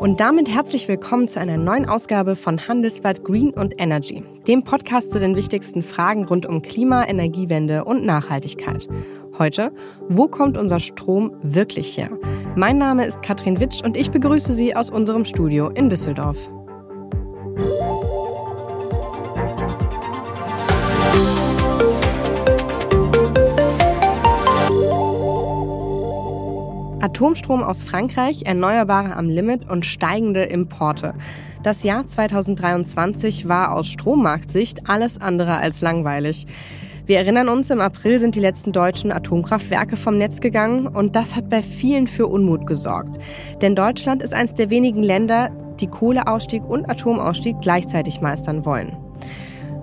[0.00, 5.12] Und damit herzlich willkommen zu einer neuen Ausgabe von Handelsblatt Green und Energy, dem Podcast
[5.12, 8.88] zu den wichtigsten Fragen rund um Klima, Energiewende und Nachhaltigkeit.
[9.38, 9.72] Heute,
[10.08, 12.08] wo kommt unser Strom wirklich her?
[12.56, 16.50] Mein Name ist Katrin Witsch und ich begrüße Sie aus unserem Studio in Düsseldorf.
[27.00, 31.14] Atomstrom aus Frankreich, Erneuerbare am Limit und steigende Importe.
[31.62, 36.46] Das Jahr 2023 war aus Strommarktsicht alles andere als langweilig.
[37.06, 41.34] Wir erinnern uns, im April sind die letzten deutschen Atomkraftwerke vom Netz gegangen und das
[41.34, 43.18] hat bei vielen für Unmut gesorgt.
[43.62, 48.96] Denn Deutschland ist eines der wenigen Länder, die Kohleausstieg und Atomausstieg gleichzeitig meistern wollen.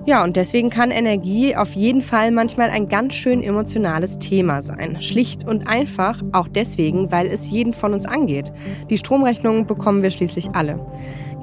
[0.10, 5.02] Ja, und deswegen kann Energie auf jeden Fall manchmal ein ganz schön emotionales Thema sein.
[5.02, 8.54] Schlicht und einfach auch deswegen, weil es jeden von uns angeht.
[8.90, 10.80] Die Stromrechnung bekommen wir schließlich alle.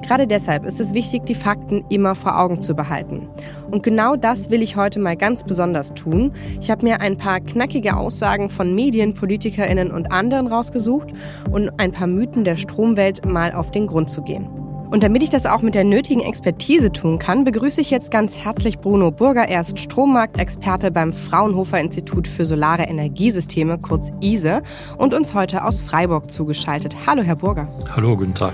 [0.01, 3.29] Gerade deshalb ist es wichtig, die Fakten immer vor Augen zu behalten.
[3.69, 6.33] Und genau das will ich heute mal ganz besonders tun.
[6.59, 11.09] Ich habe mir ein paar knackige Aussagen von Medien, Politikerinnen und anderen rausgesucht
[11.51, 14.64] und ein paar Mythen der Stromwelt mal auf den Grund zu gehen.
[14.89, 18.37] Und damit ich das auch mit der nötigen Expertise tun kann, begrüße ich jetzt ganz
[18.37, 19.47] herzlich Bruno Burger.
[19.47, 24.61] Er ist Strommarktexperte beim Fraunhofer Institut für Solare Energiesysteme, kurz ISE,
[24.97, 26.95] und uns heute aus Freiburg zugeschaltet.
[27.05, 27.67] Hallo, Herr Burger.
[27.95, 28.53] Hallo, guten Tag.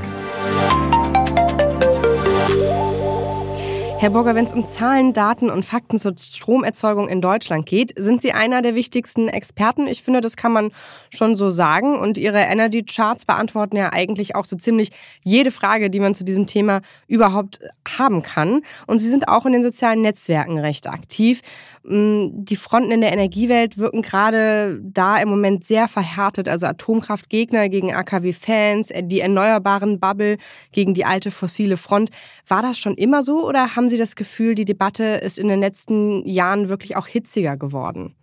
[4.02, 8.20] Herr Burger, wenn es um Zahlen, Daten und Fakten zur Stromerzeugung in Deutschland geht, sind
[8.20, 9.86] Sie einer der wichtigsten Experten.
[9.86, 10.72] Ich finde, das kann man
[11.14, 12.00] schon so sagen.
[12.00, 14.90] Und Ihre Energy Charts beantworten ja eigentlich auch so ziemlich
[15.24, 17.60] jede Frage, die man zu diesem Thema überhaupt
[17.96, 18.62] haben kann.
[18.88, 21.42] Und Sie sind auch in den sozialen Netzwerken recht aktiv.
[21.84, 26.48] Mm, die Fronten in der Energiewelt wirken gerade da im Moment sehr verhärtet.
[26.48, 30.38] Also Atomkraftgegner gegen AKW-Fans, die erneuerbaren Bubble
[30.72, 32.10] gegen die alte fossile Front.
[32.48, 35.60] War das schon immer so oder haben Sie das Gefühl, die Debatte ist in den
[35.60, 38.16] letzten Jahren wirklich auch hitziger geworden?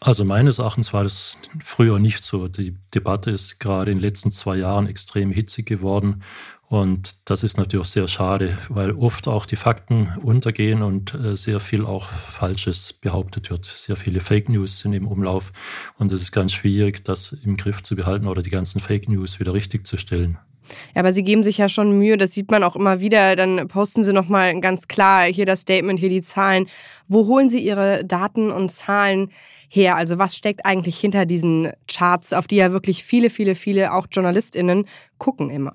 [0.00, 2.48] Also meines Erachtens war das früher nicht so.
[2.48, 6.22] Die Debatte ist gerade in den letzten zwei Jahren extrem hitzig geworden
[6.70, 11.58] und das ist natürlich sehr schade, weil oft auch die Fakten untergehen und äh, sehr
[11.58, 13.64] viel auch Falsches behauptet wird.
[13.64, 15.52] Sehr viele Fake News sind im Umlauf
[15.98, 19.40] und es ist ganz schwierig, das im Griff zu behalten oder die ganzen Fake News
[19.40, 20.38] wieder richtig zu stellen.
[20.94, 23.36] Ja, aber Sie geben sich ja schon Mühe, das sieht man auch immer wieder.
[23.36, 26.66] Dann posten Sie nochmal ganz klar hier das Statement, hier die Zahlen.
[27.06, 29.28] Wo holen Sie Ihre Daten und Zahlen
[29.68, 29.96] her?
[29.96, 34.06] Also was steckt eigentlich hinter diesen Charts, auf die ja wirklich viele, viele, viele auch
[34.10, 34.84] JournalistInnen
[35.18, 35.72] gucken immer?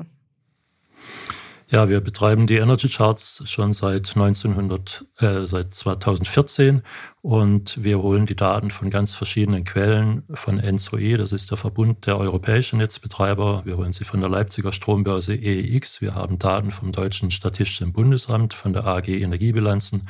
[1.72, 6.84] Ja, wir betreiben die Energy Charts schon seit 1900, äh, seit 2014
[7.24, 12.06] und wir holen die Daten von ganz verschiedenen Quellen, von NSOE, das ist der Verbund
[12.06, 13.64] der europäischen Netzbetreiber.
[13.66, 16.02] Wir holen sie von der Leipziger Strombörse EEX.
[16.02, 20.04] Wir haben Daten vom Deutschen Statistischen Bundesamt, von der AG Energiebilanzen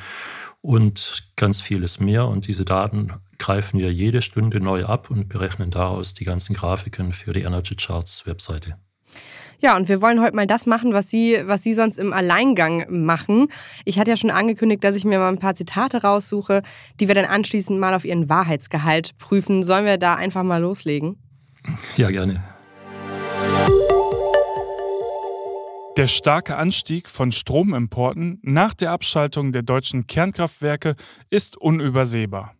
[0.60, 2.28] und ganz vieles mehr.
[2.28, 7.14] Und diese Daten greifen wir jede Stunde neu ab und berechnen daraus die ganzen Grafiken
[7.14, 8.76] für die Energy Charts Webseite.
[9.60, 12.86] Ja, und wir wollen heute mal das machen, was Sie, was Sie sonst im Alleingang
[12.88, 13.48] machen.
[13.84, 16.62] Ich hatte ja schon angekündigt, dass ich mir mal ein paar Zitate raussuche,
[17.00, 19.62] die wir dann anschließend mal auf Ihren Wahrheitsgehalt prüfen.
[19.62, 21.16] Sollen wir da einfach mal loslegen?
[21.96, 22.42] Ja, gerne.
[25.96, 30.94] Der starke Anstieg von Stromimporten nach der Abschaltung der deutschen Kernkraftwerke
[31.30, 32.54] ist unübersehbar.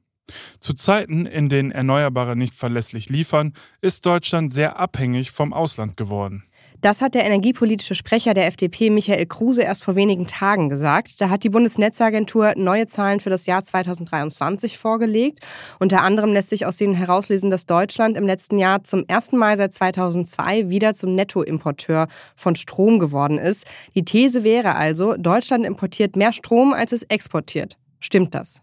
[0.59, 3.53] Zu Zeiten, in denen Erneuerbare nicht verlässlich liefern,
[3.83, 6.45] ist Deutschland sehr abhängig vom Ausland geworden.
[6.81, 11.21] Das hat der energiepolitische Sprecher der FDP Michael Kruse erst vor wenigen Tagen gesagt.
[11.21, 15.41] Da hat die Bundesnetzagentur neue Zahlen für das Jahr 2023 vorgelegt.
[15.79, 19.57] Unter anderem lässt sich aus denen herauslesen, dass Deutschland im letzten Jahr zum ersten Mal
[19.57, 23.67] seit 2002 wieder zum Nettoimporteur von Strom geworden ist.
[23.95, 27.77] Die These wäre also, Deutschland importiert mehr Strom, als es exportiert.
[28.01, 28.63] Stimmt das?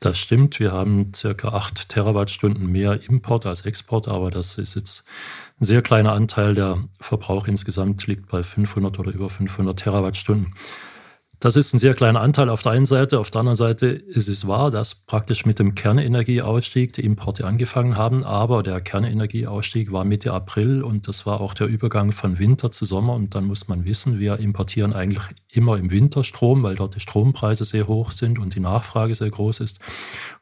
[0.00, 0.58] Das stimmt.
[0.60, 5.04] Wir haben circa 8 Terawattstunden mehr Import als Export, aber das ist jetzt
[5.60, 6.54] ein sehr kleiner Anteil.
[6.54, 10.54] Der Verbrauch insgesamt liegt bei 500 oder über 500 Terawattstunden.
[11.42, 13.18] Das ist ein sehr kleiner Anteil auf der einen Seite.
[13.18, 17.96] Auf der anderen Seite ist es wahr, dass praktisch mit dem Kernenergieausstieg die Importe angefangen
[17.96, 18.24] haben.
[18.24, 22.84] Aber der Kernenergieausstieg war Mitte April und das war auch der Übergang von Winter zu
[22.84, 23.14] Sommer.
[23.14, 27.00] Und dann muss man wissen, wir importieren eigentlich immer im Winter Strom, weil dort die
[27.00, 29.80] Strompreise sehr hoch sind und die Nachfrage sehr groß ist.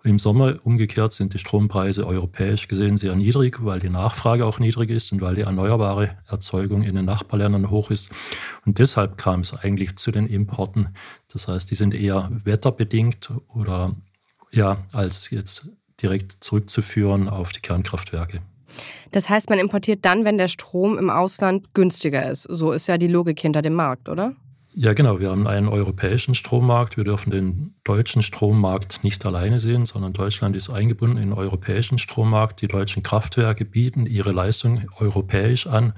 [0.02, 4.58] Und im Sommer umgekehrt sind die Strompreise europäisch gesehen sehr niedrig, weil die Nachfrage auch
[4.58, 8.10] niedrig ist und weil die erneuerbare Erzeugung in den Nachbarländern hoch ist.
[8.66, 10.87] Und deshalb kam es eigentlich zu den Importen
[11.32, 13.94] das heißt, die sind eher wetterbedingt oder
[14.50, 15.70] ja, als jetzt
[16.02, 18.40] direkt zurückzuführen auf die Kernkraftwerke.
[19.10, 22.42] Das heißt, man importiert dann, wenn der Strom im Ausland günstiger ist.
[22.42, 24.34] So ist ja die Logik hinter dem Markt, oder?
[24.80, 25.18] Ja, genau.
[25.18, 26.96] Wir haben einen europäischen Strommarkt.
[26.96, 31.98] Wir dürfen den deutschen Strommarkt nicht alleine sehen, sondern Deutschland ist eingebunden in den europäischen
[31.98, 32.62] Strommarkt.
[32.62, 35.94] Die deutschen Kraftwerke bieten ihre Leistung europäisch an.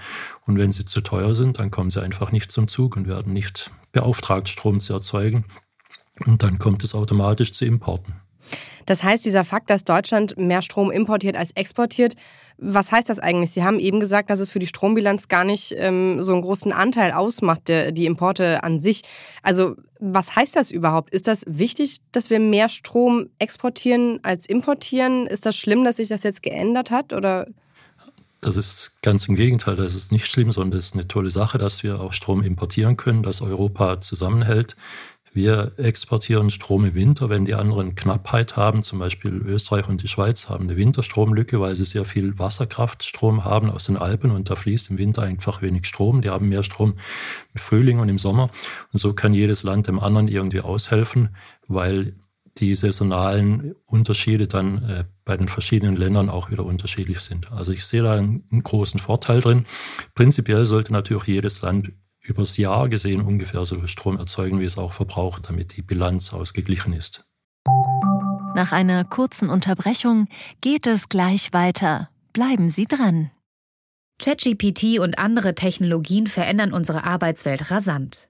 [0.46, 3.34] Und wenn sie zu teuer sind, dann kommen sie einfach nicht zum Zug und werden
[3.34, 5.44] nicht beauftragt, Strom zu erzeugen.
[6.24, 8.14] Und dann kommt es automatisch zu Importen.
[8.86, 12.14] Das heißt, dieser Fakt, dass Deutschland mehr Strom importiert als exportiert,
[12.58, 13.52] was heißt das eigentlich?
[13.52, 16.72] Sie haben eben gesagt, dass es für die Strombilanz gar nicht ähm, so einen großen
[16.72, 19.02] Anteil ausmacht, der, die Importe an sich.
[19.42, 21.12] Also was heißt das überhaupt?
[21.12, 25.26] Ist das wichtig, dass wir mehr Strom exportieren als importieren?
[25.26, 27.12] Ist das schlimm, dass sich das jetzt geändert hat?
[27.12, 27.46] Oder?
[28.40, 31.58] Das ist ganz im Gegenteil, das ist nicht schlimm, sondern das ist eine tolle Sache,
[31.58, 34.76] dass wir auch Strom importieren können, dass Europa zusammenhält.
[35.32, 38.82] Wir exportieren Strom im Winter, wenn die anderen Knappheit haben.
[38.82, 43.70] Zum Beispiel Österreich und die Schweiz haben eine Winterstromlücke, weil sie sehr viel Wasserkraftstrom haben
[43.70, 46.20] aus den Alpen und da fließt im Winter einfach wenig Strom.
[46.20, 46.94] Die haben mehr Strom
[47.54, 48.50] im Frühling und im Sommer.
[48.92, 51.28] Und so kann jedes Land dem anderen irgendwie aushelfen,
[51.68, 52.16] weil
[52.56, 57.52] die saisonalen Unterschiede dann äh, bei den verschiedenen Ländern auch wieder unterschiedlich sind.
[57.52, 59.64] Also ich sehe da einen, einen großen Vorteil drin.
[60.14, 64.78] Prinzipiell sollte natürlich jedes Land übers Jahr gesehen ungefähr so viel Strom erzeugen, wie es
[64.78, 67.24] auch verbraucht, damit die Bilanz ausgeglichen ist.
[68.54, 70.28] Nach einer kurzen Unterbrechung
[70.60, 72.10] geht es gleich weiter.
[72.32, 73.30] Bleiben Sie dran.
[74.20, 78.29] ChatGPT und andere Technologien verändern unsere Arbeitswelt rasant.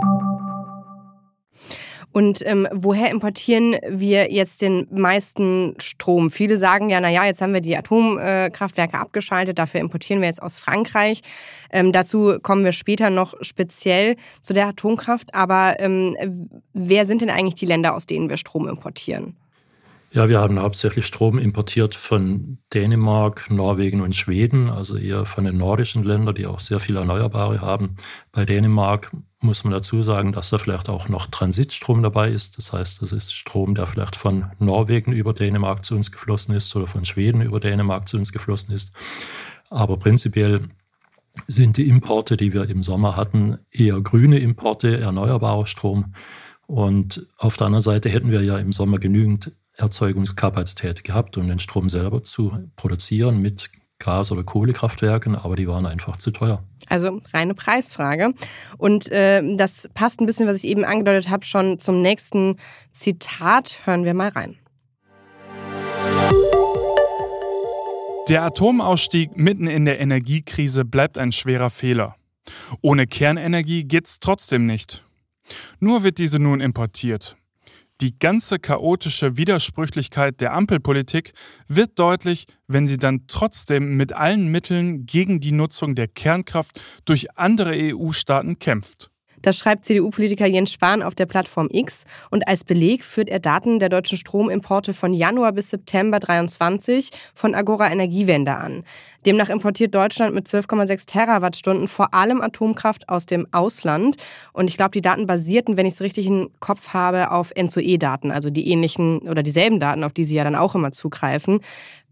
[2.11, 6.29] Und ähm, woher importieren wir jetzt den meisten Strom?
[6.29, 10.57] Viele sagen ja, naja, jetzt haben wir die Atomkraftwerke abgeschaltet, dafür importieren wir jetzt aus
[10.57, 11.21] Frankreich.
[11.71, 15.33] Ähm, dazu kommen wir später noch speziell zu der Atomkraft.
[15.33, 16.17] Aber ähm,
[16.73, 19.35] wer sind denn eigentlich die Länder, aus denen wir Strom importieren?
[20.13, 25.55] Ja, wir haben hauptsächlich Strom importiert von Dänemark, Norwegen und Schweden, also eher von den
[25.55, 27.95] nordischen Ländern, die auch sehr viele Erneuerbare haben.
[28.33, 29.11] Bei Dänemark
[29.41, 32.57] muss man dazu sagen, dass da vielleicht auch noch Transitstrom dabei ist.
[32.57, 36.75] Das heißt, das ist Strom, der vielleicht von Norwegen über Dänemark zu uns geflossen ist
[36.75, 38.93] oder von Schweden über Dänemark zu uns geflossen ist.
[39.69, 40.61] Aber prinzipiell
[41.47, 46.13] sind die Importe, die wir im Sommer hatten, eher grüne Importe, erneuerbarer Strom.
[46.67, 51.59] Und auf der anderen Seite hätten wir ja im Sommer genügend Erzeugungskapazität gehabt, um den
[51.59, 53.71] Strom selber zu produzieren mit
[54.03, 56.63] Gas- oder Kohlekraftwerken, aber die waren einfach zu teuer.
[56.87, 58.33] Also reine Preisfrage.
[58.77, 62.57] Und äh, das passt ein bisschen, was ich eben angedeutet habe, schon zum nächsten
[62.91, 63.79] Zitat.
[63.85, 64.57] Hören wir mal rein.
[68.27, 72.15] Der Atomausstieg mitten in der Energiekrise bleibt ein schwerer Fehler.
[72.81, 75.03] Ohne Kernenergie geht's trotzdem nicht.
[75.79, 77.35] Nur wird diese nun importiert.
[78.01, 81.33] Die ganze chaotische Widersprüchlichkeit der Ampelpolitik
[81.67, 87.37] wird deutlich, wenn sie dann trotzdem mit allen Mitteln gegen die Nutzung der Kernkraft durch
[87.37, 89.10] andere EU-Staaten kämpft.
[89.41, 93.79] Das schreibt CDU-Politiker Jens Spahn auf der Plattform X und als Beleg führt er Daten
[93.79, 98.83] der deutschen Stromimporte von Januar bis September 23 von Agora Energiewende an.
[99.25, 104.15] Demnach importiert Deutschland mit 12,6 Terawattstunden vor allem Atomkraft aus dem Ausland.
[104.51, 108.31] Und ich glaube, die Daten basierten, wenn ich es richtig im Kopf habe, auf NZOE-Daten,
[108.31, 111.59] also die ähnlichen oder dieselben Daten, auf die Sie ja dann auch immer zugreifen.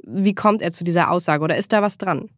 [0.04, 2.30] Wie kommt er zu dieser Aussage oder ist da was dran?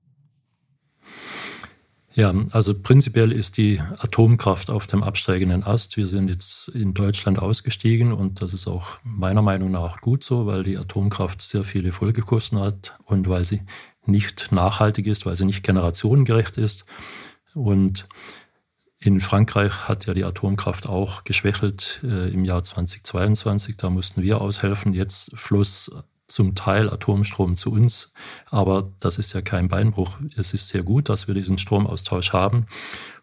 [2.14, 5.96] Ja, also prinzipiell ist die Atomkraft auf dem absteigenden Ast.
[5.96, 10.46] Wir sind jetzt in Deutschland ausgestiegen und das ist auch meiner Meinung nach gut so,
[10.46, 13.62] weil die Atomkraft sehr viele Folgekosten hat und weil sie
[14.06, 16.86] nicht nachhaltig ist, weil sie nicht generationengerecht ist.
[17.54, 18.08] Und
[19.00, 23.78] in Frankreich hat ja die Atomkraft auch geschwächelt äh, im Jahr 2022.
[23.78, 24.94] Da mussten wir aushelfen.
[24.94, 25.92] Jetzt floss
[26.32, 28.14] zum Teil Atomstrom zu uns.
[28.50, 30.18] Aber das ist ja kein Beinbruch.
[30.36, 32.66] Es ist sehr gut, dass wir diesen Stromaustausch haben.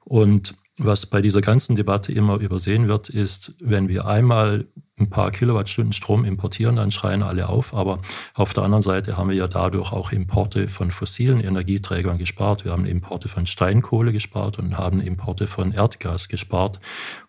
[0.05, 4.67] Und was bei dieser ganzen Debatte immer übersehen wird, ist, wenn wir einmal
[5.01, 7.75] ein paar Kilowattstunden Strom importieren, dann schreien alle auf.
[7.75, 8.01] Aber
[8.35, 12.65] auf der anderen Seite haben wir ja dadurch auch Importe von fossilen Energieträgern gespart.
[12.65, 16.81] Wir haben Importe von Steinkohle gespart und haben Importe von Erdgas gespart.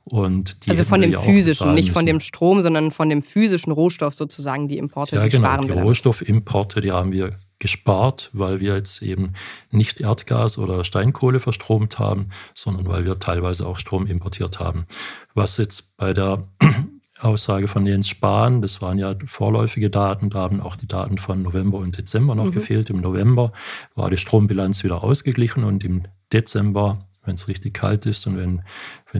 [0.04, 4.68] Und also von dem physischen, nicht von dem Strom, sondern von dem physischen Rohstoff sozusagen,
[4.68, 9.02] die Importe, ja, die genau, sparen die Rohstoffimporte, die haben wir gespart, weil wir jetzt
[9.02, 9.34] eben
[9.70, 14.86] nicht Erdgas oder Steinkohle verstromt haben, sondern weil wir teilweise auch Strom importiert haben.
[15.34, 16.48] Was jetzt bei der
[17.20, 21.42] Aussage von Jens Spahn, das waren ja vorläufige Daten, da haben auch die Daten von
[21.42, 22.52] November und Dezember noch mhm.
[22.52, 22.90] gefehlt.
[22.90, 23.52] Im November
[23.94, 28.62] war die Strombilanz wieder ausgeglichen und im Dezember, wenn es richtig kalt ist und wenn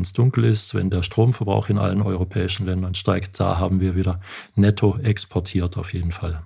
[0.02, 4.22] es dunkel ist, wenn der Stromverbrauch in allen europäischen Ländern steigt, da haben wir wieder
[4.56, 6.44] netto exportiert auf jeden Fall.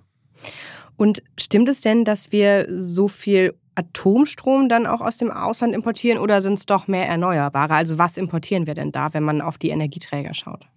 [0.96, 6.20] Und stimmt es denn, dass wir so viel Atomstrom dann auch aus dem Ausland importieren
[6.20, 7.74] oder sind es doch mehr Erneuerbare?
[7.74, 10.68] Also was importieren wir denn da, wenn man auf die Energieträger schaut?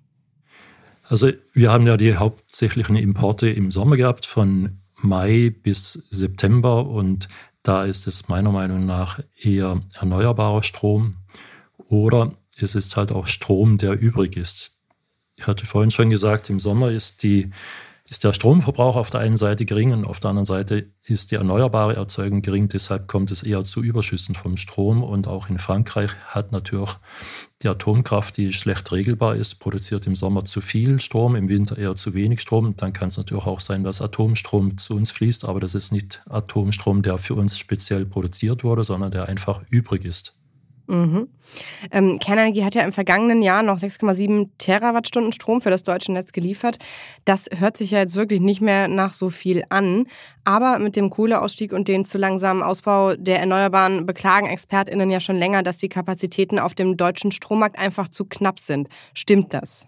[1.09, 7.29] Also wir haben ja die hauptsächlichen Importe im Sommer gehabt, von Mai bis September und
[7.63, 11.17] da ist es meiner Meinung nach eher erneuerbarer Strom
[11.77, 14.79] oder es ist halt auch Strom, der übrig ist.
[15.37, 17.51] Ich hatte vorhin schon gesagt, im Sommer ist die
[18.09, 21.35] ist der Stromverbrauch auf der einen Seite gering und auf der anderen Seite ist die
[21.35, 22.69] erneuerbare Erzeugung gering.
[22.69, 25.03] Deshalb kommt es eher zu Überschüssen vom Strom.
[25.03, 26.93] Und auch in Frankreich hat natürlich
[27.63, 31.97] die Atomkraft, die schlecht regelbar ist, produziert im Sommer zu viel Strom, im Winter eher
[31.97, 32.77] zu wenig Strom.
[32.77, 35.45] Dann kann es natürlich auch sein, dass Atomstrom zu uns fließt.
[35.45, 40.05] Aber das ist nicht Atomstrom, der für uns speziell produziert wurde, sondern der einfach übrig
[40.05, 40.37] ist.
[40.89, 41.29] Mhm.
[41.91, 46.33] Ähm, Kernenergie hat ja im vergangenen Jahr noch 6,7 Terawattstunden Strom für das deutsche Netz
[46.33, 46.79] geliefert.
[47.25, 50.07] Das hört sich ja jetzt wirklich nicht mehr nach so viel an.
[50.45, 55.37] Aber mit dem Kohleausstieg und den zu langsamen Ausbau der Erneuerbaren beklagen ExpertInnen ja schon
[55.37, 58.89] länger, dass die Kapazitäten auf dem deutschen Strommarkt einfach zu knapp sind.
[59.15, 59.87] Stimmt das?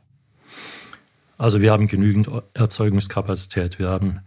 [1.37, 3.79] Also wir haben genügend Erzeugungskapazität.
[3.79, 4.21] Wir haben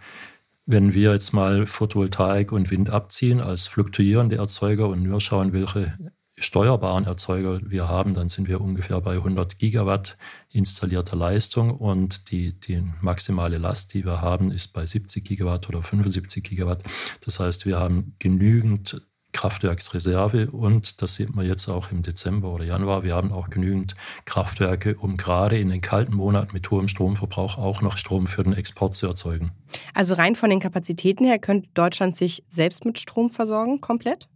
[0.66, 5.98] wenn wir jetzt mal Photovoltaik und Wind abziehen als fluktuierende Erzeuger und nur schauen, welche
[6.42, 10.18] steuerbaren Erzeuger wir haben, dann sind wir ungefähr bei 100 Gigawatt
[10.52, 15.84] installierter Leistung und die, die maximale Last, die wir haben, ist bei 70 Gigawatt oder
[15.84, 16.84] 75 Gigawatt.
[17.24, 19.02] Das heißt, wir haben genügend
[19.34, 23.04] Kraftwerksreserve und das sieht man jetzt auch im Dezember oder Januar.
[23.04, 23.96] Wir haben auch genügend
[24.26, 28.54] Kraftwerke, um gerade in den kalten Monaten mit hohem Stromverbrauch auch noch Strom für den
[28.54, 29.52] Export zu erzeugen.
[29.94, 34.28] Also rein von den Kapazitäten her könnte Deutschland sich selbst mit Strom versorgen, komplett?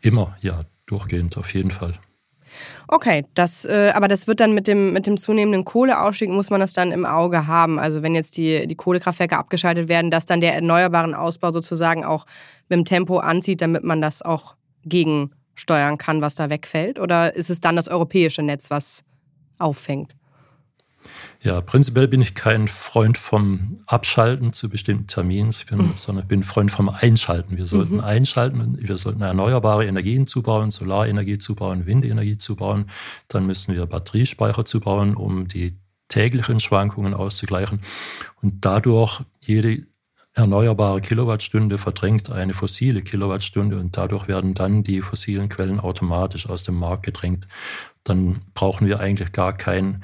[0.00, 1.94] Immer, ja durchgehend auf jeden Fall.
[2.88, 6.60] Okay, das, äh, aber das wird dann mit dem, mit dem zunehmenden Kohleausstieg, muss man
[6.60, 7.78] das dann im Auge haben.
[7.78, 12.24] Also wenn jetzt die, die Kohlekraftwerke abgeschaltet werden, dass dann der erneuerbaren Ausbau sozusagen auch
[12.68, 16.98] mit dem Tempo anzieht, damit man das auch gegensteuern kann, was da wegfällt?
[16.98, 19.04] Oder ist es dann das europäische Netz, was
[19.58, 20.14] auffängt?
[21.40, 25.92] Ja, prinzipiell bin ich kein Freund vom Abschalten zu bestimmten Terminen, ich bin, mhm.
[25.94, 27.56] sondern ich bin Freund vom Einschalten.
[27.56, 28.04] Wir sollten mhm.
[28.04, 32.86] einschalten, wir sollten erneuerbare Energien zubauen, Solarenergie zubauen, Windenergie zubauen.
[33.28, 35.78] Dann müssen wir Batteriespeicher zubauen, um die
[36.08, 37.80] täglichen Schwankungen auszugleichen.
[38.42, 39.86] Und dadurch jede
[40.34, 46.62] erneuerbare Kilowattstunde verdrängt eine fossile Kilowattstunde und dadurch werden dann die fossilen Quellen automatisch aus
[46.64, 47.46] dem Markt gedrängt.
[48.04, 50.02] Dann brauchen wir eigentlich gar kein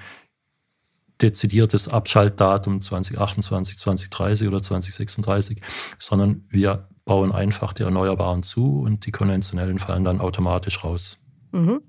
[1.21, 5.61] dezidiertes Abschaltdatum 2028, 2030 oder 2036,
[5.99, 11.19] sondern wir bauen einfach die Erneuerbaren zu und die konventionellen fallen dann automatisch raus.
[11.53, 11.81] Mhm.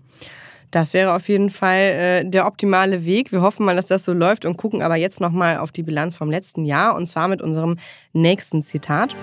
[0.72, 3.32] Das wäre auf jeden Fall äh, der optimale Weg.
[3.32, 6.18] Wir hoffen mal, dass das so läuft und gucken aber jetzt nochmal auf die Bilanz
[6.18, 7.78] vom letzten Jahr und zwar mit unserem
[8.12, 9.16] nächsten Zitat.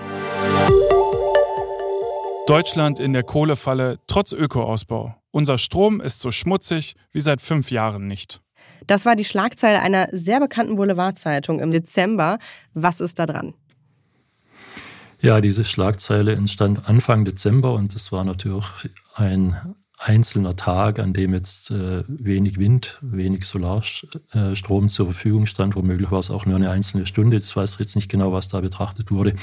[2.47, 5.15] Deutschland in der Kohlefalle trotz Ökoausbau.
[5.31, 8.41] Unser Strom ist so schmutzig wie seit fünf Jahren nicht.
[8.87, 12.39] Das war die Schlagzeile einer sehr bekannten Boulevardzeitung im Dezember.
[12.73, 13.53] Was ist da dran?
[15.19, 18.65] Ja, diese Schlagzeile entstand Anfang Dezember und es war natürlich
[19.15, 25.75] ein einzelner Tag, an dem jetzt äh, wenig Wind, wenig Solarstrom zur Verfügung stand.
[25.75, 27.37] Womöglich war es auch nur eine einzelne Stunde.
[27.37, 29.33] Ich weiß jetzt nicht genau, was da betrachtet wurde.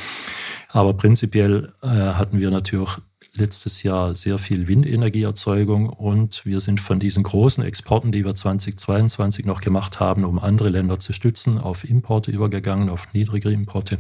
[0.69, 2.91] Aber prinzipiell äh, hatten wir natürlich
[3.35, 9.47] letztes Jahr sehr viel Windenergieerzeugung und wir sind von diesen großen Exporten, die wir 2022
[9.47, 13.99] noch gemacht haben, um andere Länder zu stützen, auf Importe übergegangen, auf niedrigere Importe.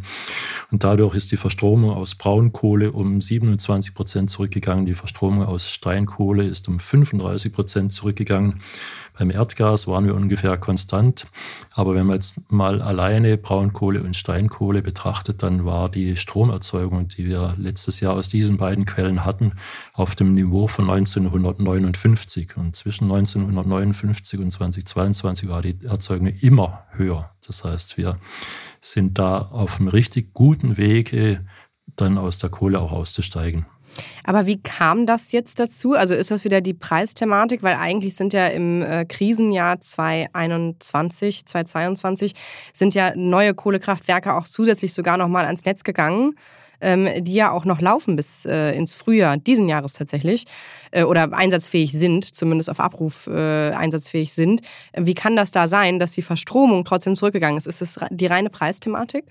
[0.70, 6.44] Und dadurch ist die Verstromung aus Braunkohle um 27 Prozent zurückgegangen, die Verstromung aus Steinkohle
[6.44, 8.60] ist um 35 Prozent zurückgegangen.
[9.20, 11.26] Beim Erdgas waren wir ungefähr konstant.
[11.72, 17.26] Aber wenn man jetzt mal alleine Braunkohle und Steinkohle betrachtet, dann war die Stromerzeugung, die
[17.26, 19.52] wir letztes Jahr aus diesen beiden Quellen hatten,
[19.92, 22.56] auf dem Niveau von 1959.
[22.56, 27.30] Und zwischen 1959 und 2022 war die Erzeugung immer höher.
[27.46, 28.18] Das heißt, wir
[28.80, 31.44] sind da auf einem richtig guten Wege,
[32.00, 33.66] dann aus der Kohle auch auszusteigen.
[34.24, 35.94] Aber wie kam das jetzt dazu?
[35.94, 37.62] Also ist das wieder die Preisthematik?
[37.62, 42.34] Weil eigentlich sind ja im äh, Krisenjahr 2021, 2022
[42.72, 46.34] sind ja neue Kohlekraftwerke auch zusätzlich sogar nochmal ans Netz gegangen.
[46.82, 50.46] ähm, die ja auch noch laufen bis äh, ins Frühjahr diesen Jahres tatsächlich
[50.92, 54.62] äh, oder einsatzfähig sind, zumindest auf Abruf äh, einsatzfähig sind.
[54.96, 57.66] Wie kann das da sein, dass die Verstromung trotzdem zurückgegangen ist?
[57.66, 59.26] Ist es die reine Preisthematik?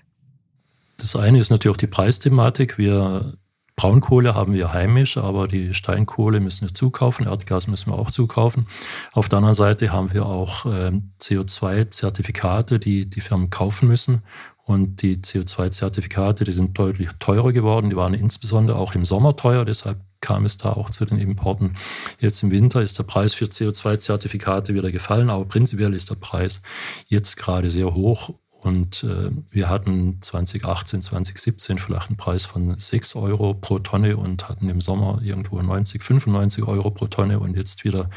[1.00, 2.78] Das eine ist natürlich auch die Preisthematik.
[2.78, 3.34] Wir
[3.80, 8.66] Braunkohle haben wir heimisch, aber die Steinkohle müssen wir zukaufen, Erdgas müssen wir auch zukaufen.
[9.12, 14.22] Auf der anderen Seite haben wir auch äh, CO2-Zertifikate, die die Firmen kaufen müssen.
[14.66, 17.88] Und die CO2-Zertifikate, die sind deutlich teurer geworden.
[17.88, 21.74] Die waren insbesondere auch im Sommer teuer, deshalb kam es da auch zu den Importen.
[22.18, 26.60] Jetzt im Winter ist der Preis für CO2-Zertifikate wieder gefallen, aber prinzipiell ist der Preis
[27.08, 33.16] jetzt gerade sehr hoch und äh, wir hatten 2018, 2017 vielleicht einen Preis von 6
[33.16, 37.84] Euro pro Tonne und hatten im Sommer irgendwo 90, 95 Euro pro Tonne und jetzt
[37.84, 38.10] wieder,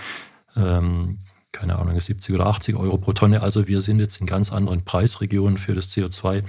[0.57, 1.19] ähm,
[1.53, 3.41] keine Ahnung, 70 oder 80 Euro pro Tonne.
[3.41, 6.43] Also wir sind jetzt in ganz anderen Preisregionen für das CO2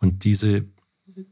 [0.00, 0.64] und diese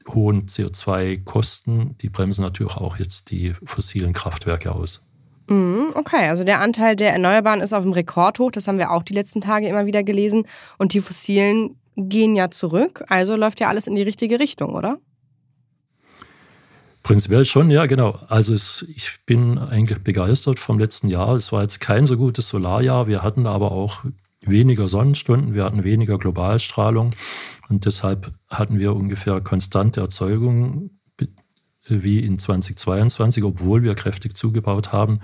[0.09, 5.07] hohen CO2-Kosten, die bremsen natürlich auch jetzt die fossilen Kraftwerke aus.
[5.49, 9.03] Mhm, okay, also der Anteil der Erneuerbaren ist auf dem Rekordhoch, das haben wir auch
[9.03, 10.45] die letzten Tage immer wieder gelesen.
[10.79, 14.99] Und die fossilen gehen ja zurück, also läuft ja alles in die richtige Richtung, oder?
[17.03, 18.19] Prinzipiell schon, ja, genau.
[18.29, 21.35] Also es, ich bin eigentlich begeistert vom letzten Jahr.
[21.35, 23.09] Es war jetzt kein so gutes Solarjahr.
[23.09, 24.05] Wir hatten aber auch
[24.41, 27.15] weniger Sonnenstunden, wir hatten weniger Globalstrahlung
[27.69, 30.91] und deshalb hatten wir ungefähr konstante Erzeugung
[31.87, 35.21] wie in 2022, obwohl wir kräftig zugebaut haben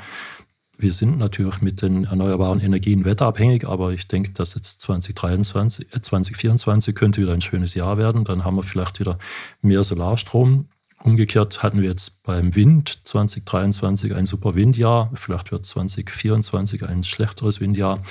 [0.79, 6.01] wir sind natürlich mit den erneuerbaren Energien wetterabhängig, aber ich denke, dass jetzt 2023, äh
[6.01, 8.25] 2024 könnte wieder ein schönes Jahr werden.
[8.25, 9.19] Dann haben wir vielleicht wieder
[9.61, 10.69] mehr Solarstrom.
[11.03, 15.11] Umgekehrt hatten wir jetzt beim Wind 2023 ein super Windjahr.
[15.15, 18.03] Vielleicht wird 2024 ein schlechteres Windjahr.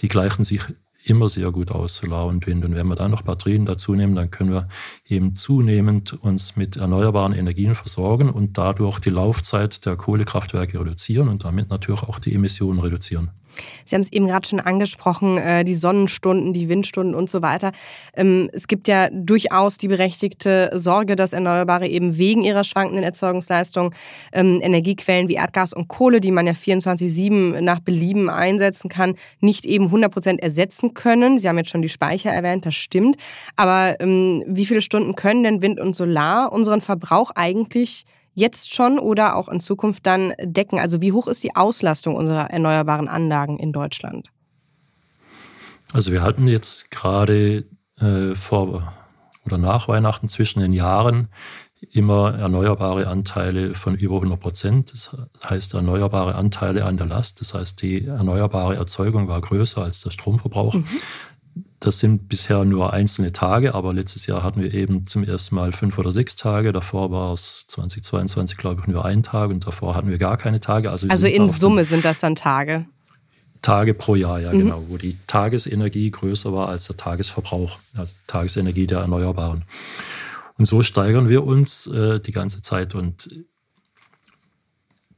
[0.00, 0.62] Die gleichen sich
[1.04, 2.64] immer sehr gut aus, Solar und Wind.
[2.64, 4.68] Und wenn wir dann noch Batterien dazu nehmen, dann können wir
[5.06, 11.44] eben zunehmend uns mit erneuerbaren Energien versorgen und dadurch die Laufzeit der Kohlekraftwerke reduzieren und
[11.44, 13.30] damit natürlich auch die Emissionen reduzieren.
[13.84, 17.72] Sie haben es eben gerade schon angesprochen, äh, die Sonnenstunden, die Windstunden und so weiter.
[18.14, 23.94] Ähm, es gibt ja durchaus die berechtigte Sorge, dass Erneuerbare eben wegen ihrer schwankenden Erzeugungsleistung
[24.32, 29.64] ähm, Energiequellen wie Erdgas und Kohle, die man ja 24-7 nach Belieben einsetzen kann, nicht
[29.64, 31.38] eben 100 Prozent ersetzen können.
[31.38, 33.16] Sie haben jetzt schon die Speicher erwähnt, das stimmt.
[33.56, 38.98] Aber ähm, wie viele Stunden können denn Wind und Solar unseren Verbrauch eigentlich jetzt schon
[38.98, 40.78] oder auch in Zukunft dann decken?
[40.78, 44.28] Also wie hoch ist die Auslastung unserer erneuerbaren Anlagen in Deutschland?
[45.92, 47.64] Also wir hatten jetzt gerade
[48.00, 48.92] äh, vor
[49.44, 51.28] oder nach Weihnachten zwischen den Jahren
[51.90, 54.92] immer erneuerbare Anteile von über 100 Prozent.
[54.92, 57.40] Das heißt erneuerbare Anteile an der Last.
[57.40, 60.74] Das heißt, die erneuerbare Erzeugung war größer als der Stromverbrauch.
[60.74, 60.86] Mhm.
[61.82, 65.72] Das sind bisher nur einzelne Tage, aber letztes Jahr hatten wir eben zum ersten Mal
[65.72, 66.72] fünf oder sechs Tage.
[66.72, 70.60] Davor war es 2022, glaube ich, nur ein Tag und davor hatten wir gar keine
[70.60, 70.92] Tage.
[70.92, 72.86] Also, also in Summe sind das dann Tage?
[73.62, 74.58] Tage pro Jahr, ja, mhm.
[74.60, 79.64] genau, wo die Tagesenergie größer war als der Tagesverbrauch, also Tagesenergie der Erneuerbaren.
[80.58, 82.94] Und so steigern wir uns äh, die ganze Zeit.
[82.94, 83.28] Und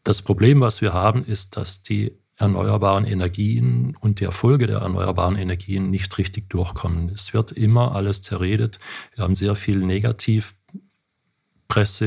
[0.03, 5.37] das Problem, was wir haben, ist, dass die erneuerbaren Energien und die Erfolge der erneuerbaren
[5.37, 7.09] Energien nicht richtig durchkommen.
[7.11, 8.81] Es wird immer alles zerredet.
[9.14, 10.55] Wir haben sehr viel Negativpresse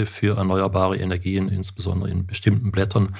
[0.05, 3.15] für erneuerbare Energien, insbesondere in bestimmten Blättern,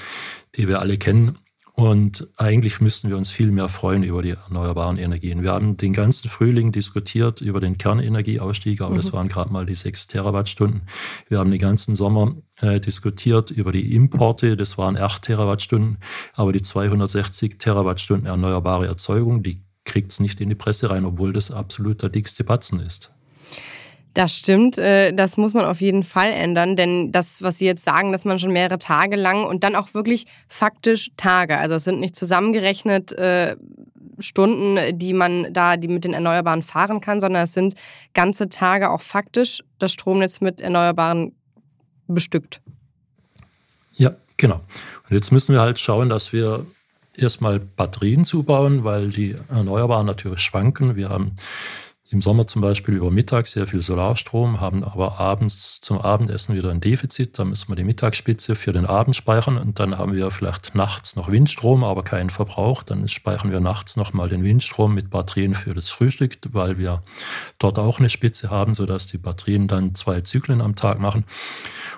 [0.56, 1.38] die wir alle kennen.
[1.80, 5.44] Und eigentlich müssten wir uns viel mehr freuen über die erneuerbaren Energien.
[5.44, 8.98] Wir haben den ganzen Frühling diskutiert über den Kernenergieausstieg, aber mhm.
[8.98, 10.82] das waren gerade mal die sechs Terawattstunden.
[11.30, 16.00] Wir haben den ganzen Sommer äh, diskutiert über die Importe, das waren acht Terawattstunden,
[16.34, 21.32] aber die 260 Terawattstunden erneuerbare Erzeugung, die kriegt es nicht in die Presse rein, obwohl
[21.32, 23.14] das absolut der dickste Batzen ist.
[24.18, 27.84] Das stimmt, äh, das muss man auf jeden Fall ändern, denn das, was Sie jetzt
[27.84, 31.84] sagen, dass man schon mehrere Tage lang und dann auch wirklich faktisch Tage, also es
[31.84, 33.56] sind nicht zusammengerechnet äh,
[34.18, 37.76] Stunden, die man da die mit den Erneuerbaren fahren kann, sondern es sind
[38.16, 41.34] ganze Tage auch faktisch das Stromnetz mit Erneuerbaren
[42.08, 42.60] bestückt.
[43.98, 44.62] Ja, genau.
[45.08, 46.66] Und jetzt müssen wir halt schauen, dass wir
[47.16, 50.96] erstmal Batterien zubauen, weil die Erneuerbaren natürlich schwanken.
[50.96, 51.36] Wir haben
[52.10, 56.72] im Sommer zum Beispiel über Mittag sehr viel Solarstrom, haben aber abends zum Abendessen wieder
[56.72, 57.38] ein Defizit.
[57.38, 61.18] Da müssen wir die Mittagsspitze für den Abend speichern und dann haben wir vielleicht nachts
[61.18, 62.84] noch Windstrom, aber keinen Verbrauch.
[62.84, 67.04] Dann speichern wir nachts nochmal den Windstrom mit Batterien für das Frühstück, weil wir
[67.60, 71.26] dort auch eine Spitze haben, sodass die Batterien dann zwei Zyklen am Tag machen.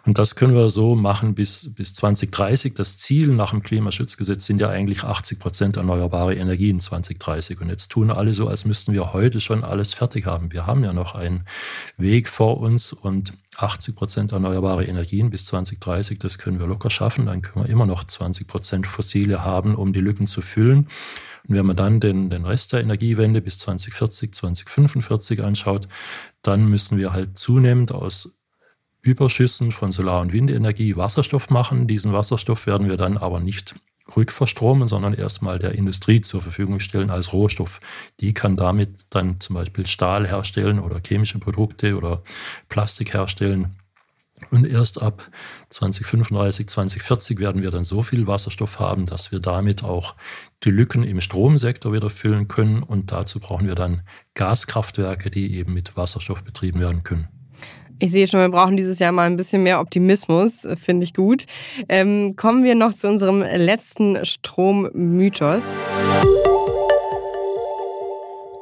[0.05, 2.73] Und das können wir so machen bis, bis 2030.
[2.73, 7.61] Das Ziel nach dem Klimaschutzgesetz sind ja eigentlich 80 Prozent erneuerbare Energien 2030.
[7.61, 10.51] Und jetzt tun alle so, als müssten wir heute schon alles fertig haben.
[10.51, 11.43] Wir haben ja noch einen
[11.97, 17.25] Weg vor uns und 80 Prozent erneuerbare Energien bis 2030, das können wir locker schaffen.
[17.25, 20.87] Dann können wir immer noch 20 Prozent fossile haben, um die Lücken zu füllen.
[21.47, 25.87] Und wenn man dann den, den Rest der Energiewende bis 2040, 2045 anschaut,
[26.41, 28.39] dann müssen wir halt zunehmend aus
[29.01, 31.87] Überschüssen von Solar- und Windenergie Wasserstoff machen.
[31.87, 33.75] Diesen Wasserstoff werden wir dann aber nicht
[34.15, 37.79] rückverstromen, sondern erstmal der Industrie zur Verfügung stellen als Rohstoff.
[38.19, 42.23] Die kann damit dann zum Beispiel Stahl herstellen oder chemische Produkte oder
[42.69, 43.75] Plastik herstellen.
[44.51, 45.29] Und erst ab
[45.69, 50.15] 2035, 2040 werden wir dann so viel Wasserstoff haben, dass wir damit auch
[50.63, 52.81] die Lücken im Stromsektor wieder füllen können.
[52.81, 54.03] Und dazu brauchen wir dann
[54.35, 57.27] Gaskraftwerke, die eben mit Wasserstoff betrieben werden können.
[58.01, 61.43] Ich sehe schon, wir brauchen dieses Jahr mal ein bisschen mehr Optimismus, finde ich gut.
[61.89, 65.65] Ähm, kommen wir noch zu unserem letzten Strommythos.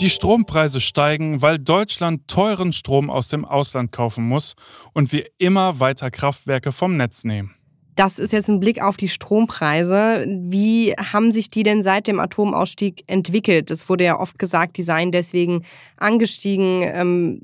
[0.02, 4.56] Die Strompreise steigen, weil Deutschland teuren Strom aus dem Ausland kaufen muss
[4.94, 7.54] und wir immer weiter Kraftwerke vom Netz nehmen.
[7.96, 10.26] Das ist jetzt ein Blick auf die Strompreise.
[10.28, 13.70] Wie haben sich die denn seit dem Atomausstieg entwickelt?
[13.70, 15.64] Es wurde ja oft gesagt, die seien deswegen
[15.98, 17.44] angestiegen.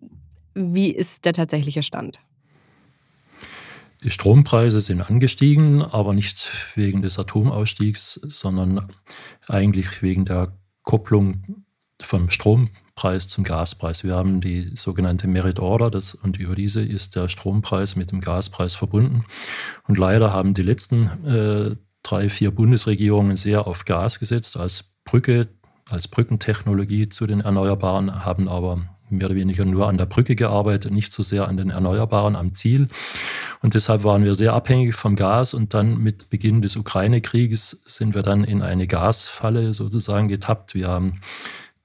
[0.53, 2.19] Wie ist der tatsächliche Stand?
[4.03, 8.91] Die Strompreise sind angestiegen, aber nicht wegen des Atomausstiegs, sondern
[9.47, 11.63] eigentlich wegen der Kopplung
[12.01, 14.03] vom Strompreis zum Gaspreis.
[14.03, 18.19] Wir haben die sogenannte Merit Order das, und über diese ist der Strompreis mit dem
[18.19, 19.23] Gaspreis verbunden.
[19.87, 25.47] Und leider haben die letzten äh, drei, vier Bundesregierungen sehr auf Gas gesetzt als Brücke,
[25.89, 30.91] als Brückentechnologie zu den Erneuerbaren, haben aber mehr oder weniger nur an der Brücke gearbeitet,
[30.91, 32.87] nicht so sehr an den Erneuerbaren am Ziel.
[33.61, 35.53] Und deshalb waren wir sehr abhängig vom Gas.
[35.53, 40.75] Und dann mit Beginn des Ukraine-Krieges sind wir dann in eine Gasfalle sozusagen getappt.
[40.75, 41.19] Wir haben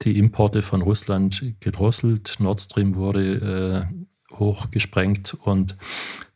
[0.01, 2.37] die Importe von Russland gedrosselt.
[2.39, 3.87] Nord Stream wurde
[4.31, 5.75] äh, hochgesprengt und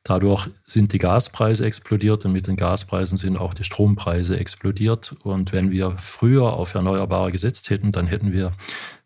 [0.06, 5.16] Dadurch sind die Gaspreise explodiert und mit den Gaspreisen sind auch die Strompreise explodiert.
[5.24, 8.52] Und wenn wir früher auf Erneuerbare gesetzt hätten, dann hätten wir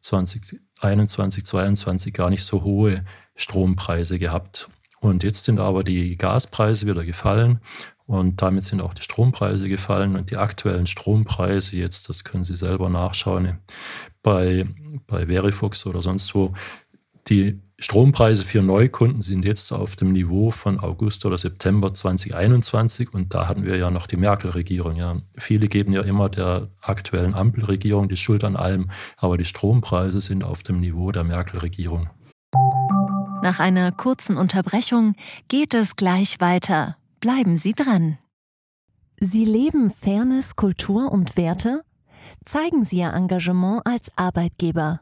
[0.02, 3.04] 20, 21, 22 gar nicht so hohe
[3.36, 4.70] Strompreise gehabt.
[5.00, 7.60] Und jetzt sind aber die Gaspreise wieder gefallen
[8.08, 12.56] und damit sind auch die Strompreise gefallen und die aktuellen Strompreise jetzt, das können Sie
[12.56, 13.60] selber nachschauen,
[14.24, 14.66] bei,
[15.06, 16.54] bei Verifox oder sonst wo,
[17.28, 23.36] die Strompreise für Neukunden sind jetzt auf dem Niveau von August oder September 2021 und
[23.36, 24.96] da hatten wir ja noch die Merkel-Regierung.
[24.96, 25.18] Ja.
[25.38, 30.44] Viele geben ja immer der aktuellen Ampelregierung die Schuld an allem, aber die Strompreise sind
[30.44, 32.10] auf dem Niveau der Merkel-Regierung.
[33.44, 35.14] Nach einer kurzen Unterbrechung
[35.48, 36.98] geht es gleich weiter.
[37.20, 38.18] Bleiben Sie dran.
[39.20, 41.84] Sie leben Fairness, Kultur und Werte?
[42.44, 45.02] Zeigen Sie Ihr Engagement als Arbeitgeber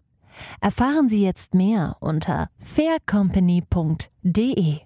[0.59, 4.79] Erfahren Sie jetzt mehr unter faircompany.de.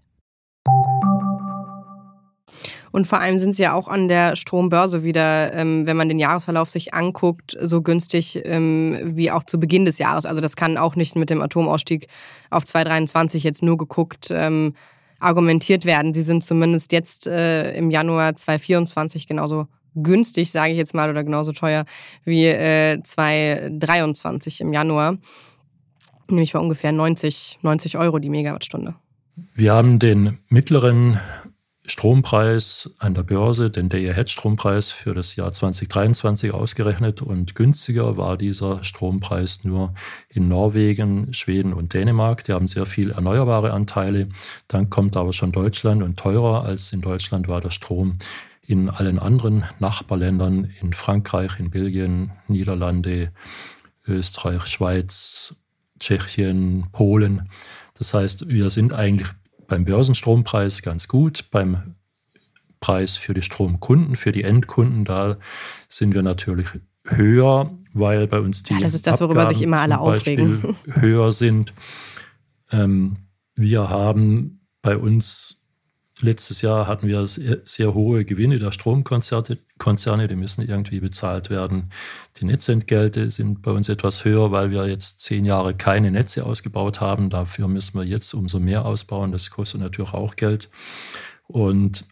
[2.96, 6.18] Und vor allem sind sie ja auch an der Strombörse wieder, ähm, wenn man den
[6.18, 10.26] Jahresverlauf sich anguckt, so günstig ähm, wie auch zu Beginn des Jahres.
[10.26, 12.08] Also das kann auch nicht mit dem Atomausstieg
[12.52, 14.76] auf 2023 jetzt nur geguckt ähm,
[15.20, 16.14] argumentiert werden.
[16.14, 21.24] Sie sind zumindest jetzt äh, im Januar 2024 genauso günstig, sage ich jetzt mal, oder
[21.24, 21.86] genauso teuer
[22.24, 25.18] wie äh, 2023 im Januar.
[26.30, 28.96] Nämlich bei ungefähr 90, 90 Euro die Megawattstunde.
[29.54, 31.20] Wir haben den mittleren
[31.88, 38.84] Strompreis an der Börse, den Day-Ahead-Strompreis für das Jahr 2023 ausgerechnet und günstiger war dieser
[38.84, 39.94] Strompreis nur
[40.30, 42.44] in Norwegen, Schweden und Dänemark.
[42.46, 44.30] Die haben sehr viel erneuerbare Anteile.
[44.68, 48.18] Dann kommt aber schon Deutschland und teurer als in Deutschland war der Strom
[48.68, 53.32] in allen anderen Nachbarländern, in Frankreich, in Belgien, Niederlande,
[54.08, 55.56] Österreich, Schweiz,
[56.00, 57.50] Tschechien, Polen.
[57.94, 59.30] Das heißt, wir sind eigentlich
[59.68, 61.96] beim Börsenstrompreis ganz gut, beim
[62.80, 65.38] Preis für die Stromkunden, für die Endkunden, da
[65.90, 66.68] sind wir natürlich
[67.06, 70.76] höher, weil bei uns die ja, das ist das, worüber sich immer alle aufregen.
[70.86, 71.74] höher sind.
[72.72, 73.18] Ähm,
[73.56, 75.65] wir haben bei uns
[76.22, 81.92] Letztes Jahr hatten wir sehr, hohe Gewinne der Stromkonzerne, die müssen irgendwie bezahlt werden.
[82.38, 87.02] Die Netzentgelte sind bei uns etwas höher, weil wir jetzt zehn Jahre keine Netze ausgebaut
[87.02, 87.30] haben.
[87.30, 89.34] Dafür müssen wir jetzt umso mehr ausbauen.
[89.34, 90.70] Das kostet natürlich auch Geld.
[91.48, 92.06] Und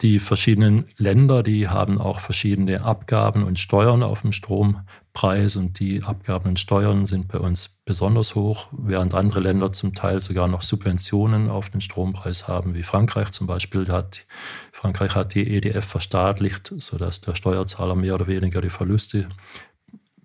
[0.00, 6.04] die verschiedenen Länder, die haben auch verschiedene Abgaben und Steuern auf dem Strompreis und die
[6.04, 10.62] Abgaben und Steuern sind bei uns besonders hoch, während andere Länder zum Teil sogar noch
[10.62, 13.88] Subventionen auf den Strompreis haben, wie Frankreich zum Beispiel.
[13.88, 14.24] Hat,
[14.70, 19.28] Frankreich hat die EDF verstaatlicht, sodass der Steuerzahler mehr oder weniger die Verluste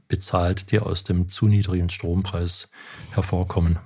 [0.07, 2.69] bezahlt, die aus dem zu niedrigen Strompreis
[3.13, 3.79] hervorkommen.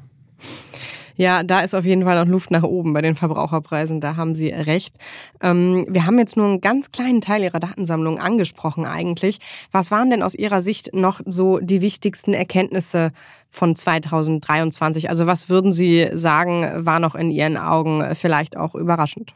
[1.17, 4.35] Ja, da ist auf jeden Fall noch Luft nach oben bei den Verbraucherpreisen, da haben
[4.35, 4.97] Sie recht.
[5.41, 9.39] Ähm, wir haben jetzt nur einen ganz kleinen Teil Ihrer Datensammlung angesprochen eigentlich.
[9.71, 13.11] Was waren denn aus Ihrer Sicht noch so die wichtigsten Erkenntnisse
[13.49, 15.09] von 2023?
[15.09, 19.33] Also was würden Sie sagen, war noch in Ihren Augen vielleicht auch überraschend?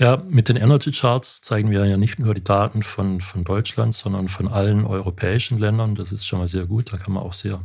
[0.00, 3.92] Ja, mit den Energy Charts zeigen wir ja nicht nur die Daten von, von Deutschland,
[3.92, 5.94] sondern von allen europäischen Ländern.
[5.94, 6.90] Das ist schon mal sehr gut.
[6.90, 7.60] Da kann man auch sehr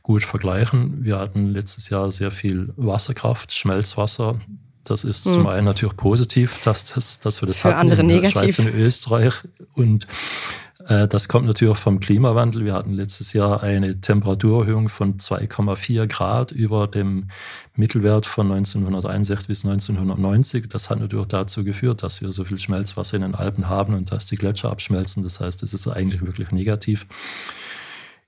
[0.00, 1.02] gut vergleichen.
[1.02, 4.38] Wir hatten letztes Jahr sehr viel Wasserkraft, Schmelzwasser.
[4.84, 5.32] Das ist hm.
[5.32, 8.54] zum einen natürlich positiv, dass, das, dass wir das Für hatten andere in der negativ.
[8.54, 9.34] Schweiz und Österreich.
[9.74, 10.06] Und
[10.88, 12.64] das kommt natürlich vom Klimawandel.
[12.64, 17.28] Wir hatten letztes Jahr eine Temperaturerhöhung von 2,4 Grad über dem
[17.76, 20.68] Mittelwert von 1961 bis 1990.
[20.68, 24.10] Das hat natürlich dazu geführt, dass wir so viel Schmelzwasser in den Alpen haben und
[24.10, 25.22] dass die Gletscher abschmelzen.
[25.22, 27.06] Das heißt, es ist eigentlich wirklich negativ.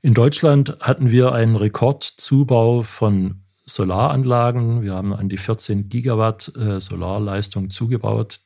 [0.02, 4.82] In Deutschland hatten wir einen Rekordzubau von Solaranlagen.
[4.82, 8.40] Wir haben an die 14 Gigawatt äh, Solarleistung zugebaut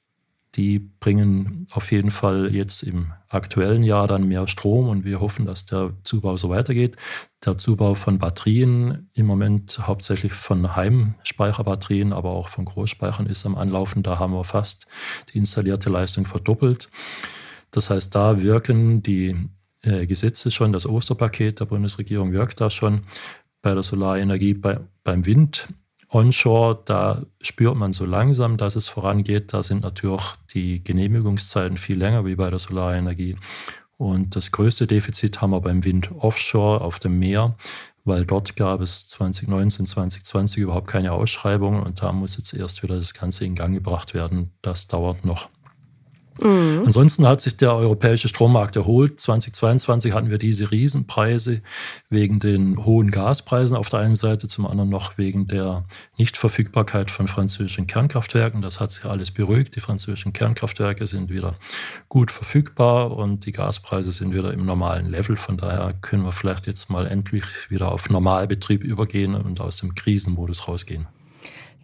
[0.58, 5.46] die bringen auf jeden Fall jetzt im aktuellen Jahr dann mehr Strom und wir hoffen,
[5.46, 6.96] dass der Zubau so weitergeht.
[7.44, 13.56] Der Zubau von Batterien im Moment hauptsächlich von Heimspeicherbatterien, aber auch von Großspeichern ist am
[13.56, 14.02] Anlaufen.
[14.02, 14.88] Da haben wir fast
[15.32, 16.90] die installierte Leistung verdoppelt.
[17.70, 19.36] Das heißt, da wirken die
[19.82, 23.02] äh, Gesetze schon, das Osterpaket der Bundesregierung wirkt da schon.
[23.62, 25.68] Bei der Solarenergie, bei, beim Wind
[26.10, 29.52] Onshore, da spürt man so langsam, dass es vorangeht.
[29.52, 33.36] Da sind natürlich die Genehmigungszeiten viel länger wie bei der Solarenergie.
[33.98, 37.56] Und das größte Defizit haben wir beim Wind offshore auf dem Meer,
[38.04, 42.96] weil dort gab es 2019, 2020 überhaupt keine Ausschreibungen und da muss jetzt erst wieder
[42.96, 44.52] das Ganze in Gang gebracht werden.
[44.62, 45.50] Das dauert noch.
[46.42, 46.82] Mhm.
[46.86, 49.20] Ansonsten hat sich der europäische Strommarkt erholt.
[49.20, 51.62] 2022 hatten wir diese Riesenpreise
[52.08, 55.84] wegen den hohen Gaspreisen auf der einen Seite, zum anderen noch wegen der
[56.16, 58.62] Nichtverfügbarkeit von französischen Kernkraftwerken.
[58.62, 59.76] Das hat sich alles beruhigt.
[59.76, 61.54] Die französischen Kernkraftwerke sind wieder
[62.08, 65.36] gut verfügbar und die Gaspreise sind wieder im normalen Level.
[65.36, 69.94] Von daher können wir vielleicht jetzt mal endlich wieder auf Normalbetrieb übergehen und aus dem
[69.94, 71.06] Krisenmodus rausgehen.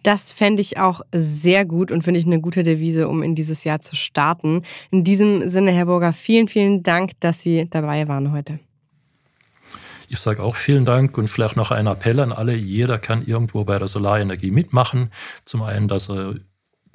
[0.05, 3.63] Das fände ich auch sehr gut und finde ich eine gute Devise, um in dieses
[3.63, 4.61] Jahr zu starten.
[4.91, 8.59] In diesem Sinne, Herr Burger, vielen, vielen Dank, dass Sie dabei waren heute.
[10.07, 12.53] Ich sage auch vielen Dank und vielleicht noch ein Appell an alle.
[12.53, 15.09] Jeder kann irgendwo bei der Solarenergie mitmachen.
[15.43, 16.35] Zum einen, dass er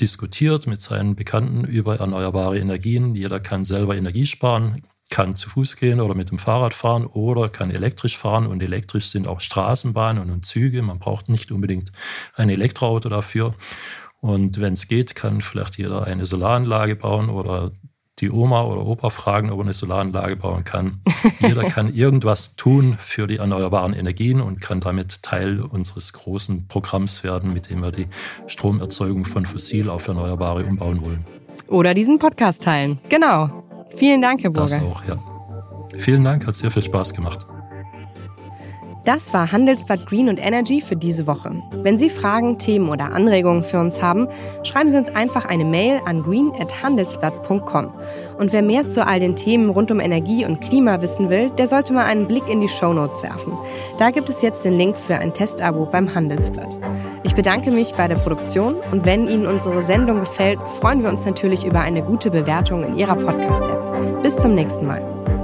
[0.01, 3.17] diskutiert mit seinen Bekannten über erneuerbare Energien.
[3.17, 7.49] Jeder kann selber Energie sparen, kann zu Fuß gehen oder mit dem Fahrrad fahren oder
[7.49, 8.47] kann elektrisch fahren.
[8.47, 10.83] Und elektrisch sind auch Straßenbahnen und Züge.
[10.83, 11.93] Man braucht nicht unbedingt
[12.37, 13.55] ein Elektroauto dafür.
[14.21, 17.73] Und wenn es geht, kann vielleicht jeder eine Solaranlage bauen oder
[18.21, 21.01] die Oma oder Opa fragen, ob er eine Solaranlage bauen kann.
[21.41, 27.25] Jeder kann irgendwas tun für die erneuerbaren Energien und kann damit Teil unseres großen Programms
[27.25, 28.09] werden, mit dem wir die
[28.47, 31.25] Stromerzeugung von fossil auf erneuerbare umbauen wollen.
[31.69, 32.99] Oder diesen Podcast teilen.
[33.09, 33.70] Genau.
[33.95, 34.79] Vielen Dank, Herr Burger.
[34.79, 35.19] Das auch, ja.
[35.99, 37.47] Vielen Dank, hat sehr viel Spaß gemacht.
[39.05, 41.51] Das war Handelsblatt Green und Energy für diese Woche.
[41.83, 44.29] Wenn Sie Fragen, Themen oder Anregungen für uns haben,
[44.63, 47.95] schreiben Sie uns einfach eine Mail an green@handelsblatt.com.
[48.39, 51.67] Und wer mehr zu all den Themen rund um Energie und Klima wissen will, der
[51.67, 53.55] sollte mal einen Blick in die Shownotes werfen.
[53.99, 56.79] Da gibt es jetzt den Link für ein Testabo beim Handelsblatt.
[57.23, 61.25] Ich bedanke mich bei der Produktion und wenn Ihnen unsere Sendung gefällt, freuen wir uns
[61.25, 64.23] natürlich über eine gute Bewertung in Ihrer Podcast-App.
[64.23, 65.40] Bis zum nächsten Mal.